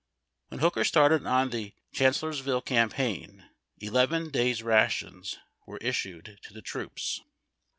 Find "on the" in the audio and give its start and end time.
1.27-1.75